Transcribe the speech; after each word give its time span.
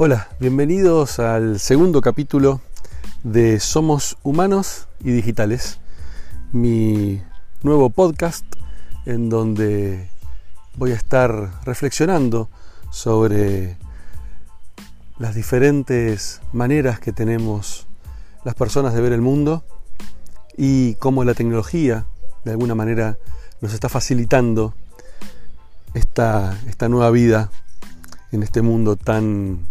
Hola, 0.00 0.28
bienvenidos 0.38 1.18
al 1.18 1.58
segundo 1.58 2.00
capítulo 2.02 2.60
de 3.24 3.58
Somos 3.58 4.16
Humanos 4.22 4.86
y 5.00 5.10
Digitales, 5.10 5.80
mi 6.52 7.20
nuevo 7.64 7.90
podcast 7.90 8.44
en 9.06 9.28
donde 9.28 10.08
voy 10.76 10.92
a 10.92 10.94
estar 10.94 11.64
reflexionando 11.64 12.48
sobre 12.92 13.76
las 15.18 15.34
diferentes 15.34 16.42
maneras 16.52 17.00
que 17.00 17.12
tenemos 17.12 17.88
las 18.44 18.54
personas 18.54 18.94
de 18.94 19.00
ver 19.00 19.12
el 19.12 19.20
mundo 19.20 19.64
y 20.56 20.94
cómo 20.94 21.24
la 21.24 21.34
tecnología 21.34 22.06
de 22.44 22.52
alguna 22.52 22.76
manera 22.76 23.18
nos 23.60 23.74
está 23.74 23.88
facilitando 23.88 24.74
esta, 25.92 26.56
esta 26.68 26.88
nueva 26.88 27.10
vida 27.10 27.50
en 28.30 28.44
este 28.44 28.62
mundo 28.62 28.94
tan 28.94 29.66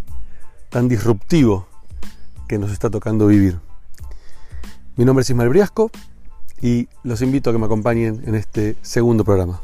tan 0.70 0.88
disruptivo 0.88 1.68
que 2.48 2.58
nos 2.58 2.72
está 2.72 2.90
tocando 2.90 3.28
vivir. 3.28 3.60
Mi 4.96 5.06
nombre 5.06 5.22
es 5.22 5.30
Ismael 5.30 5.50
Briasco 5.50 5.92
y 6.62 6.88
los 7.04 7.22
invito 7.22 7.50
a 7.50 7.54
que 7.54 7.60
me 7.60 7.66
acompañen 7.66 8.24
en 8.26 8.36
este 8.36 8.76
segundo 8.82 9.24
programa. 9.24 9.62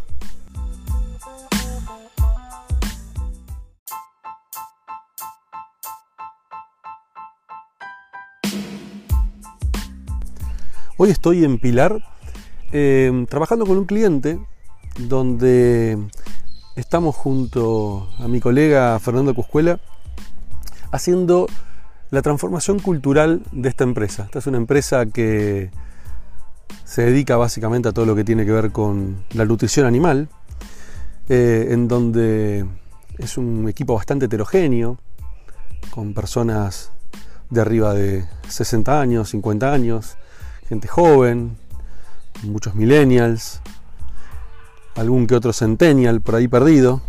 Hoy 10.98 11.10
estoy 11.10 11.44
en 11.44 11.60
Pilar 11.60 12.02
eh, 12.72 13.26
trabajando 13.28 13.66
con 13.66 13.78
un 13.78 13.86
cliente 13.86 14.40
donde 14.98 15.98
estamos 16.76 17.16
junto 17.16 18.08
a 18.20 18.28
mi 18.28 18.40
colega 18.40 18.98
Fernando 19.00 19.34
Cuscuela 19.34 19.80
haciendo 20.94 21.48
la 22.12 22.22
transformación 22.22 22.80
cultural 22.80 23.42
de 23.52 23.68
esta 23.68 23.84
empresa. 23.84 24.26
Esta 24.26 24.40
es 24.40 24.48
una 24.48 24.58
empresa 24.58 25.08
que 25.08 25.72
se 26.86 27.02
dedica 27.02 27.36
básicamente 27.36 27.90
a 27.90 27.92
todo 27.92 28.06
lo 28.06 28.16
que 28.16 28.24
tiene 28.24 28.46
que 28.46 28.52
ver 28.52 28.72
con 28.72 29.24
la 29.34 29.44
nutrición 29.46 29.88
animal, 29.88 30.30
eh, 31.30 31.70
en 31.72 31.88
donde 31.88 32.66
es 33.18 33.38
un 33.40 33.68
equipo 33.68 33.96
bastante 33.96 34.26
heterogéneo, 34.26 35.00
con 35.90 36.14
personas 36.14 36.92
de 37.50 37.62
arriba 37.62 37.96
de 37.96 38.26
60 38.48 39.02
años, 39.02 39.30
50 39.30 39.74
años, 39.74 40.16
gente 40.70 40.88
joven, 40.88 41.58
muchos 42.44 42.76
millennials, 42.76 43.62
algún 44.96 45.26
que 45.26 45.34
otro 45.34 45.54
centennial 45.54 46.22
por 46.22 46.36
ahí 46.36 46.48
perdido. 46.48 47.02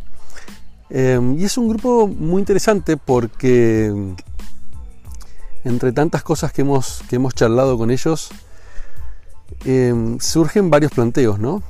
Em, 0.97 1.37
y 1.41 1.45
es 1.45 1.59
un 1.59 1.69
grupo 1.69 2.07
muy 2.07 2.39
interesante 2.39 2.97
porque 2.97 3.93
entre 5.65 5.91
tantas 5.91 6.23
cosas 6.23 6.53
que 6.53 6.63
hemos, 6.63 7.03
que 7.11 7.17
hemos 7.17 7.35
charlado 7.35 7.77
con 7.77 7.91
ellos, 7.91 8.31
em, 9.65 10.21
surgen 10.21 10.71
varios 10.71 10.93
planteos, 10.93 11.41
¿no? 11.41 11.65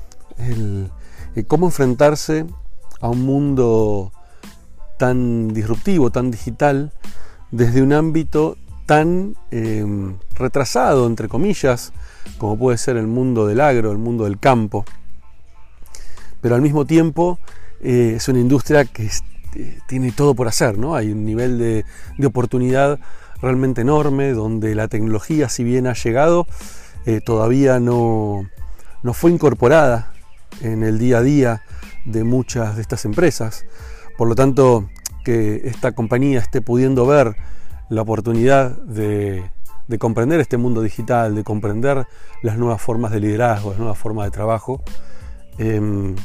Cómo 1.48 1.64
enfrentarse 1.64 2.45
a 3.00 3.08
un 3.08 3.25
mundo 3.25 4.12
tan 4.98 5.55
disruptivo, 5.55 6.11
tan 6.11 6.30
digital, 6.30 6.92
desde 7.50 7.80
un 7.80 7.95
ámbito 7.95 8.58
tan 8.84 9.36
em, 9.50 10.19
retrasado, 10.34 11.06
entre 11.06 11.28
comillas, 11.30 11.95
como 12.36 12.58
puede 12.58 12.77
ser 12.77 12.98
el 12.98 13.06
mundo 13.06 13.47
del 13.47 13.62
agro, 13.62 13.91
el 13.91 13.97
mundo 13.97 14.25
del 14.25 14.39
campo. 14.39 14.84
Pero 16.42 16.56
al 16.56 16.61
mismo 16.61 16.84
tiempo 16.84 17.39
eh, 17.84 18.14
es 18.16 18.28
una 18.28 18.40
industria 18.40 18.86
que 18.86 19.10
eh, 19.56 19.78
tiene 19.86 20.10
todo 20.10 20.34
por 20.34 20.48
hacer, 20.48 20.78
¿no? 20.78 20.96
Hay 20.96 21.12
un 21.12 21.24
nivel 21.24 21.58
de, 21.58 21.84
oportunidad 22.27 22.98
realmente 23.42 23.83
enorme, 23.83 24.33
donde 24.33 24.74
la 24.74 24.89
tecnología, 24.89 25.50
si 25.50 25.64
bien 25.64 25.86
ha 25.86 25.92
llegado, 25.92 26.46
eh, 27.05 27.20
todavía 27.20 27.80
no, 27.80 28.48
no 29.02 29.12
fue 29.12 29.30
incorporada 29.30 30.14
en 30.62 30.83
el 30.83 30.98
día 30.98 31.18
a 31.18 31.23
día 31.23 31.62
de 32.06 32.24
muchas 32.24 32.77
de 32.77 32.80
estas 32.80 33.05
empresas. 33.05 33.67
Por 34.17 34.28
lo 34.28 34.34
tanto, 34.34 34.89
que 35.23 35.62
esta 35.64 35.92
compañía 35.92 36.39
esté 36.39 36.62
pudiendo 36.62 37.06
ver 37.06 37.36
la 37.90 38.00
oportunidad 38.00 38.78
de, 38.78 39.50
de, 39.89 39.98
comprender 39.98 40.40
este 40.40 40.56
mundo 40.56 40.80
digital, 40.80 41.34
de 41.34 41.44
comprender 41.44 42.06
las 42.42 42.56
nuevas 42.56 42.80
formas 42.80 43.12
de 43.12 43.20
liderazgo, 43.20 43.70
las 43.70 43.78
nuevas 43.78 43.98
formas 43.98 44.24
de 44.24 44.30
trabajo, 44.30 44.83
em, 45.58 46.17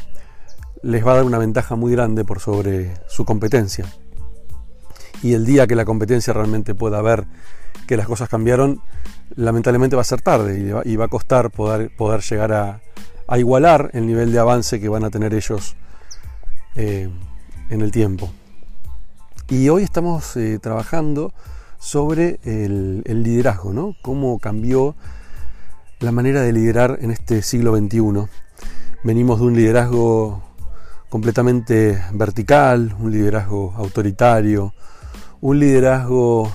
les 0.82 1.06
va 1.06 1.12
a 1.14 1.16
dar 1.16 1.26
una 1.26 1.38
ventaja 1.38 1.76
muy 1.76 1.92
grande 1.92 2.24
por 2.26 2.40
sobre 2.40 2.94
su 3.08 3.26
competencia. 3.26 3.86
Y 5.22 5.34
el 5.34 5.46
día 5.46 5.68
que 5.68 5.76
la 5.76 5.86
competencia 5.86 6.34
realmente 6.34 6.76
pueda 6.76 7.02
ver 7.02 7.26
que 7.88 7.98
las 7.98 8.08
cosas 8.08 8.30
cambiaron, 8.30 8.82
lamentablemente 9.36 9.96
va 9.96 10.02
a 10.02 10.06
ser 10.06 10.22
tarde 10.22 10.60
y 10.86 10.96
va, 10.96 11.06
a 11.06 11.08
costar 11.08 11.52
poder, 11.52 11.92
poder 11.96 12.22
llegar 12.22 12.54
a, 12.54 12.82
igualar 13.38 13.92
el 13.94 14.08
nivel 14.08 14.32
de 14.32 14.40
avance 14.40 14.80
que 14.80 14.90
van 14.90 15.04
a 15.04 15.10
tener 15.10 15.34
ellos 15.34 15.76
eh, 16.76 17.10
en 17.70 17.82
el 17.82 17.92
tiempo. 17.92 18.32
Y 19.50 19.70
hoy 19.70 19.84
estamos 19.84 20.38
eh, 20.38 20.60
trabajando 20.60 21.34
sobre 21.80 22.40
el, 22.44 23.04
el, 23.06 23.24
liderazgo, 23.24 23.74
¿no? 23.74 23.96
Cómo 24.02 24.40
cambió 24.40 24.96
la 26.00 26.12
manera 26.12 26.42
de 26.42 26.54
liderar 26.54 27.00
en 27.02 27.12
este 27.12 27.42
siglo 27.42 27.76
XXI. 27.76 28.28
Venimos 29.04 29.40
de 29.40 29.46
un 29.46 29.56
liderazgo 29.56 30.49
completamente 31.10 32.02
vertical, 32.14 32.96
un 33.00 33.12
liderazgo 33.12 33.74
autoritario, 33.76 34.74
un 35.42 35.60
liderazgo 35.60 36.52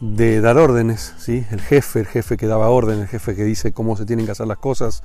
de 0.00 0.40
dar 0.40 0.58
órdenes, 0.58 1.14
¿sí? 1.18 1.46
el 1.52 1.60
jefe, 1.60 2.00
el 2.00 2.06
jefe 2.06 2.36
que 2.36 2.48
daba 2.48 2.68
órdenes, 2.70 3.02
el 3.02 3.08
jefe 3.08 3.36
que 3.36 3.44
dice 3.44 3.72
cómo 3.72 3.96
se 3.96 4.04
tienen 4.04 4.26
que 4.26 4.32
hacer 4.32 4.48
las 4.48 4.58
cosas. 4.58 5.04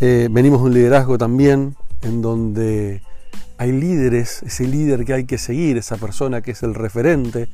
Eh, 0.00 0.28
venimos 0.30 0.60
de 0.60 0.66
un 0.66 0.74
liderazgo 0.74 1.16
también 1.16 1.76
en 2.02 2.20
donde 2.20 3.02
hay 3.56 3.70
líderes, 3.70 4.42
ese 4.42 4.66
líder 4.66 5.04
que 5.04 5.14
hay 5.14 5.24
que 5.24 5.38
seguir, 5.38 5.76
esa 5.76 5.96
persona 5.96 6.42
que 6.42 6.50
es 6.50 6.62
el 6.64 6.74
referente 6.74 7.48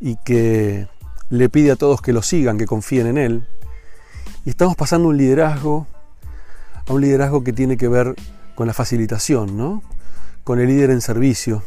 y 0.00 0.16
que 0.16 0.86
le 1.28 1.48
pide 1.48 1.72
a 1.72 1.76
todos 1.76 2.00
que 2.00 2.12
lo 2.12 2.22
sigan, 2.22 2.56
que 2.56 2.66
confíen 2.66 3.08
en 3.08 3.18
él. 3.18 3.46
Y 4.44 4.50
estamos 4.50 4.76
pasando 4.76 5.08
un 5.08 5.16
liderazgo 5.16 5.88
a 6.86 6.92
un 6.92 7.00
liderazgo 7.00 7.42
que 7.42 7.52
tiene 7.52 7.76
que 7.76 7.88
ver 7.88 8.14
con 8.54 8.66
la 8.66 8.74
facilitación, 8.74 9.56
¿no? 9.56 9.82
con 10.44 10.60
el 10.60 10.68
líder 10.68 10.90
en 10.90 11.00
servicio, 11.00 11.62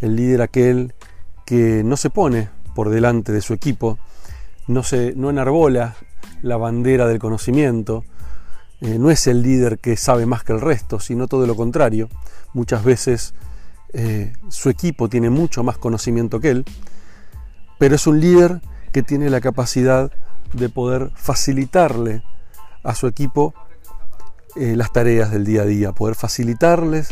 el 0.00 0.16
líder 0.16 0.42
aquel 0.42 0.94
que 1.44 1.82
no 1.84 1.96
se 1.96 2.08
pone 2.08 2.48
por 2.74 2.88
delante 2.88 3.32
de 3.32 3.42
su 3.42 3.52
equipo, 3.52 3.98
no, 4.68 4.82
se, 4.82 5.08
enarbola 5.08 5.96
la 6.42 6.56
bandera 6.56 7.06
del 7.06 7.18
conocimiento, 7.18 8.04
eh, 8.80 8.98
no 8.98 9.10
es 9.10 9.26
el 9.26 9.42
líder 9.42 9.78
que 9.78 9.96
sabe 9.96 10.26
más 10.26 10.44
que 10.44 10.52
el 10.52 10.60
resto, 10.60 11.00
sino 11.00 11.26
todo 11.26 11.46
lo 11.46 11.56
contrario. 11.56 12.08
Muchas 12.52 12.84
veces 12.84 13.34
eh, 13.92 14.32
su 14.48 14.68
equipo 14.68 15.08
tiene 15.08 15.30
mucho 15.30 15.64
más 15.64 15.78
conocimiento 15.78 16.40
que 16.40 16.50
él, 16.50 16.64
pero 17.78 17.94
es 17.94 18.06
un 18.06 18.20
líder 18.20 18.60
que 18.92 19.02
tiene 19.02 19.30
la 19.30 19.40
capacidad 19.40 20.12
de 20.52 20.68
poder 20.68 21.10
facilitarle 21.14 22.22
a 22.82 22.94
su 22.94 23.06
equipo 23.06 23.54
eh, 24.56 24.74
las 24.76 24.92
tareas 24.92 25.30
del 25.30 25.44
día 25.44 25.62
a 25.62 25.66
día, 25.66 25.92
poder 25.92 26.14
facilitarles 26.14 27.08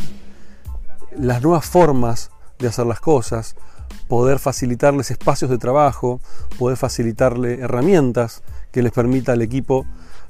las 1.17 1.41
nuevas 1.41 1.65
formas 1.65 2.31
de 2.59 2.67
hacer 2.67 2.85
las 2.85 2.99
cosas, 2.99 3.55
poder 4.07 4.39
facilitarles 4.39 5.11
espacios 5.11 5.49
de 5.49 5.57
trabajo, 5.57 6.19
poder 6.57 6.77
facilitarle 6.77 7.59
herramientas 7.61 8.43
que 8.71 8.81
les 8.81 8.91
permita 8.91 9.33
al 9.33 9.41
equipo 9.41 9.85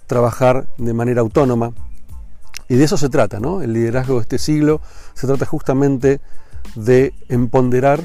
trabajar 0.08 0.68
de 0.78 0.94
manera 0.94 1.22
autónoma. 1.22 1.74
Y 2.68 2.76
de 2.76 2.84
eso 2.84 2.98
se 2.98 3.10
trata, 3.10 3.40
¿no? 3.40 3.62
El 3.62 3.74
liderazgo 3.74 4.16
de 4.16 4.22
este 4.22 4.38
siglo 4.38 4.82
se 5.14 5.28
trata 5.28 5.46
justamente 5.46 6.20
de 6.76 7.14
empoderar 7.30 8.02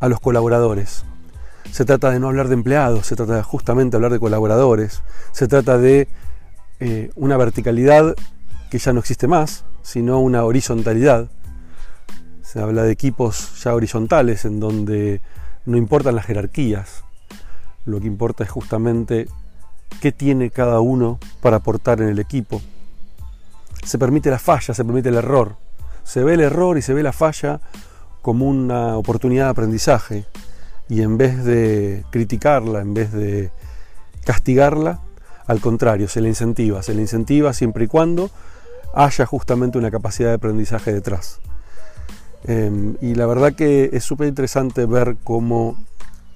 a 0.00 0.08
los 0.08 0.20
colaboradores. 0.20 1.04
Se 1.72 1.84
trata 1.84 2.10
de 2.10 2.20
no 2.20 2.28
hablar 2.28 2.48
de 2.48 2.54
empleados, 2.54 3.06
se 3.06 3.16
trata 3.16 3.42
justamente 3.42 3.92
de 3.92 3.96
hablar 3.98 4.12
de 4.12 4.20
colaboradores, 4.20 5.02
se 5.32 5.48
trata 5.48 5.78
de 5.78 6.08
eh, 6.80 7.10
una 7.14 7.36
verticalidad 7.36 8.14
que 8.70 8.78
ya 8.78 8.92
no 8.92 9.00
existe 9.00 9.26
más, 9.26 9.64
sino 9.82 10.20
una 10.20 10.44
horizontalidad. 10.44 11.28
Se 12.42 12.60
habla 12.60 12.82
de 12.82 12.92
equipos 12.92 13.62
ya 13.62 13.74
horizontales 13.74 14.44
en 14.44 14.60
donde 14.60 15.20
no 15.66 15.76
importan 15.76 16.14
las 16.14 16.26
jerarquías, 16.26 17.04
lo 17.86 18.00
que 18.00 18.06
importa 18.06 18.44
es 18.44 18.50
justamente 18.50 19.28
qué 20.00 20.10
tiene 20.12 20.50
cada 20.50 20.80
uno 20.80 21.18
para 21.40 21.58
aportar 21.58 22.00
en 22.00 22.08
el 22.08 22.18
equipo. 22.18 22.60
Se 23.84 23.98
permite 23.98 24.30
la 24.30 24.38
falla, 24.38 24.74
se 24.74 24.84
permite 24.84 25.10
el 25.10 25.16
error. 25.16 25.56
Se 26.02 26.24
ve 26.24 26.34
el 26.34 26.40
error 26.40 26.78
y 26.78 26.82
se 26.82 26.94
ve 26.94 27.02
la 27.02 27.12
falla 27.12 27.60
como 28.22 28.48
una 28.48 28.96
oportunidad 28.96 29.44
de 29.44 29.50
aprendizaje. 29.50 30.24
Y 30.88 31.02
en 31.02 31.18
vez 31.18 31.44
de 31.44 32.04
criticarla, 32.10 32.80
en 32.80 32.94
vez 32.94 33.12
de 33.12 33.50
castigarla, 34.24 35.00
al 35.46 35.60
contrario, 35.60 36.08
se 36.08 36.20
le 36.20 36.28
incentiva, 36.28 36.82
se 36.82 36.94
le 36.94 37.02
incentiva 37.02 37.52
siempre 37.52 37.84
y 37.84 37.88
cuando 37.88 38.30
haya 38.94 39.26
justamente 39.26 39.78
una 39.78 39.90
capacidad 39.90 40.30
de 40.30 40.34
aprendizaje 40.36 40.92
detrás. 40.92 41.40
Em, 42.44 42.96
y 43.00 43.14
la 43.14 43.26
verdad 43.26 43.54
que 43.54 43.90
es 43.92 44.04
súper 44.04 44.28
interesante 44.28 44.86
ver 44.86 45.16
cómo 45.24 45.76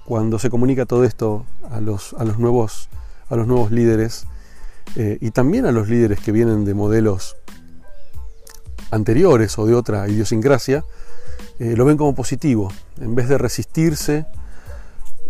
cuando 0.05 0.39
se 0.39 0.49
comunica 0.49 0.85
todo 0.85 1.03
esto 1.03 1.45
a 1.69 1.79
los, 1.79 2.15
nuevos, 2.39 2.89
a 3.29 3.35
los 3.35 3.45
nuevos 3.45 3.71
líderes 3.71 4.25
eh, 4.95 5.19
y 5.21 5.31
también 5.31 5.67
a 5.67 5.71
los 5.71 5.87
líderes 5.87 6.19
que 6.19 6.31
vienen 6.31 6.65
de 6.65 6.73
modelos 6.73 7.35
anteriores 8.89 9.59
o 9.59 9.67
de 9.67 9.75
otra 9.75 10.07
idiosincrasia, 10.07 10.83
eh, 11.59 11.75
lo 11.75 11.85
ven 11.85 11.97
como 11.97 12.15
positivo. 12.15 12.71
En 12.99 13.13
vez 13.13 13.29
de 13.29 13.37
resistirse, 13.37 14.25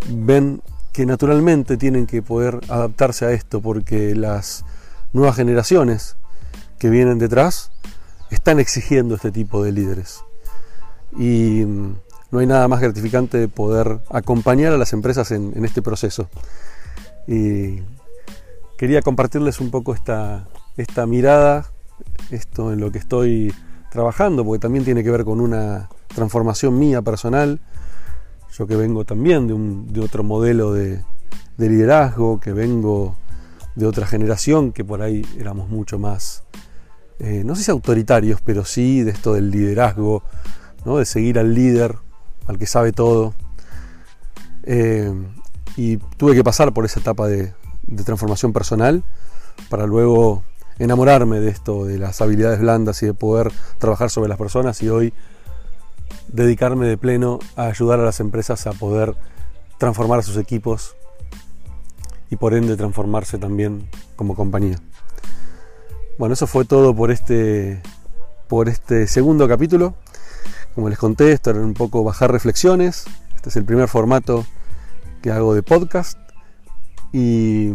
ven 0.08 0.62
que 0.92 1.06
naturalmente 1.06 1.76
tienen 1.76 2.06
que 2.06 2.22
poder 2.22 2.60
adaptarse 2.68 3.24
a 3.24 3.32
esto 3.32 3.60
porque 3.60 4.14
las 4.14 4.64
nuevas 5.12 5.36
generaciones 5.36 6.16
que 6.78 6.90
vienen 6.90 7.18
detrás 7.18 7.70
están 8.30 8.58
exigiendo 8.58 9.14
este 9.14 9.30
tipo 9.30 9.62
de 9.62 9.72
líderes. 9.72 10.24
Y 11.16 11.64
mm, 11.64 11.94
no 12.30 12.38
hay 12.38 12.46
nada 12.46 12.68
más 12.68 12.80
gratificante 12.80 13.38
de 13.38 13.48
poder 13.48 14.00
acompañar 14.10 14.72
a 14.72 14.78
las 14.78 14.92
empresas 14.92 15.30
en, 15.32 15.64
este 15.64 15.82
proceso. 15.82 16.28
Y 17.26 17.82
quería 18.78 19.02
compartirles 19.02 19.60
un 19.60 19.70
poco 19.70 19.94
esta, 19.94 20.48
esta 20.76 21.06
mirada, 21.06 21.66
esto 22.30 22.72
en 22.72 22.80
lo 22.80 22.90
que 22.92 22.98
estoy 22.98 23.52
trabajando, 23.90 24.44
porque 24.44 24.60
también 24.60 24.84
tiene 24.84 25.02
que 25.02 25.10
ver 25.10 25.24
con 25.24 25.40
una 25.40 25.88
transformación 26.14 26.78
mía 26.78 27.02
personal. 27.02 27.60
Yo 28.60 28.66
que 28.66 28.76
vengo 28.76 29.06
también 29.06 29.46
de, 29.46 29.54
un, 29.54 29.90
de 29.90 30.02
otro 30.02 30.22
modelo 30.22 30.74
de, 30.74 31.02
de, 31.56 31.68
liderazgo, 31.70 32.40
que 32.40 32.52
vengo 32.52 33.16
de 33.74 33.86
otra 33.86 34.06
generación, 34.06 34.72
que 34.72 34.84
por 34.84 35.00
ahí 35.00 35.24
éramos 35.38 35.70
mucho 35.70 35.98
más, 35.98 36.44
eh, 37.20 37.42
no 37.42 37.56
sé 37.56 37.62
si 37.62 37.70
autoritarios, 37.70 38.42
pero 38.42 38.66
sí 38.66 39.00
de 39.00 39.12
esto 39.12 39.32
del 39.32 39.50
liderazgo, 39.50 40.22
¿no? 40.84 40.98
de 40.98 41.06
seguir 41.06 41.38
al 41.38 41.54
líder, 41.54 41.96
al 42.46 42.58
que 42.58 42.66
sabe 42.66 42.92
todo. 42.92 43.32
Eh, 44.64 45.10
y 45.78 45.96
tuve 46.18 46.34
que 46.34 46.44
pasar 46.44 46.74
por 46.74 46.84
esa 46.84 47.00
etapa 47.00 47.28
de, 47.28 47.54
de 47.86 48.04
transformación 48.04 48.52
personal 48.52 49.04
para 49.70 49.86
luego 49.86 50.42
enamorarme 50.78 51.40
de 51.40 51.48
esto, 51.48 51.86
de 51.86 51.96
las 51.96 52.20
habilidades 52.20 52.60
blandas 52.60 53.02
y 53.02 53.06
de 53.06 53.14
poder 53.14 53.52
trabajar 53.78 54.10
sobre 54.10 54.28
las 54.28 54.36
personas 54.36 54.82
y 54.82 54.90
hoy 54.90 55.14
dedicarme 56.28 56.86
de 56.86 56.96
pleno 56.96 57.38
a 57.56 57.66
ayudar 57.66 58.00
a 58.00 58.04
las 58.04 58.20
empresas 58.20 58.66
a 58.66 58.72
poder 58.72 59.14
transformar 59.78 60.20
a 60.20 60.22
sus 60.22 60.36
equipos 60.36 60.94
y 62.30 62.36
por 62.36 62.54
ende 62.54 62.76
transformarse 62.76 63.38
también 63.38 63.88
como 64.16 64.34
compañía. 64.34 64.78
Bueno, 66.18 66.34
eso 66.34 66.46
fue 66.46 66.64
todo 66.64 66.94
por 66.94 67.10
este, 67.10 67.82
por 68.46 68.68
este 68.68 69.06
segundo 69.06 69.48
capítulo. 69.48 69.94
Como 70.74 70.88
les 70.88 70.98
conté, 70.98 71.32
esto 71.32 71.50
era 71.50 71.60
un 71.60 71.74
poco 71.74 72.04
bajar 72.04 72.30
reflexiones. 72.30 73.06
Este 73.34 73.48
es 73.48 73.56
el 73.56 73.64
primer 73.64 73.88
formato 73.88 74.46
que 75.22 75.30
hago 75.30 75.54
de 75.54 75.62
podcast. 75.62 76.18
Y 77.12 77.70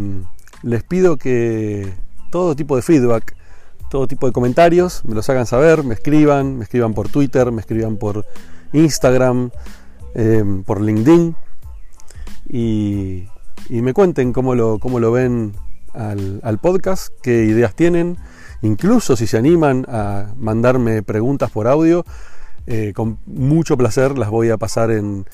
les 0.61 0.83
pido 0.83 1.17
que 1.17 1.93
todo 2.31 2.55
tipo 2.55 2.75
de 2.75 2.81
feedback, 2.81 3.35
todo 3.89 4.07
tipo 4.07 4.27
de 4.27 4.33
comentarios, 4.33 5.03
me 5.05 5.15
los 5.15 5.29
hagan 5.29 5.45
saber, 5.45 5.83
me 5.83 5.93
escriban, 5.93 6.57
me 6.57 6.63
escriban 6.63 6.93
por 6.93 7.09
Twitter, 7.09 7.51
me 7.51 7.61
escriban 7.61 7.97
por 7.97 8.25
Instagram, 8.73 9.51
em, 10.13 10.63
por 10.63 10.81
LinkedIn 10.81 11.35
y, 12.49 13.27
me 13.69 13.93
cuenten 13.93 14.31
cómo 14.31 14.53
lo, 14.53 14.79
cómo 14.79 14.99
lo 14.99 15.11
ven 15.11 15.53
al, 15.93 16.59
podcast, 16.61 17.13
qué 17.21 17.45
ideas 17.45 17.75
tienen, 17.75 18.17
incluso 18.61 19.15
si 19.15 19.27
se 19.27 19.37
animan 19.37 19.85
a 19.88 20.33
mandarme 20.38 21.01
preguntas 21.03 21.51
por 21.51 21.67
audio, 21.67 22.05
eh, 22.67 22.93
con 22.95 23.19
mucho 23.25 23.77
placer 23.77 24.17
las 24.17 24.29
voy 24.29 24.49
a 24.49 24.57
pasar 24.57 24.91
en, 24.91 25.25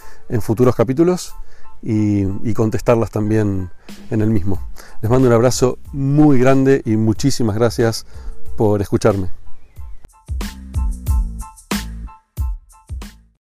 futuros 0.42 0.76
capítulos 0.76 1.36
y, 1.82 2.54
contestarlas 2.54 3.10
también 3.12 3.70
en 4.12 4.22
el 4.22 4.30
mismo. 4.30 4.62
Les 5.02 5.10
mando 5.10 5.28
un 5.28 5.34
abrazo 5.34 5.80
muy 5.94 6.40
grande 6.40 6.82
y 6.86 6.96
muchísimas 6.96 7.56
gracias 7.56 8.06
por 8.62 8.80
escucharme. 8.80 9.41